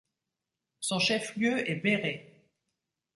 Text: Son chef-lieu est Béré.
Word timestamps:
Son 0.79 0.97
chef-lieu 0.97 1.69
est 1.69 1.75
Béré. 1.75 2.49